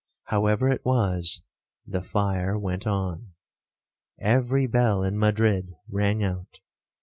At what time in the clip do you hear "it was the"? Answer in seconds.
0.67-2.01